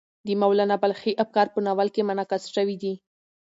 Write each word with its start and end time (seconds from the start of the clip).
د 0.27 0.27
مولانا 0.41 0.75
بلخي 0.83 1.11
افکار 1.23 1.47
په 1.53 1.59
ناول 1.65 1.87
کې 1.95 2.07
منعکس 2.07 2.43
شوي 2.55 2.75
دي. 2.83 2.93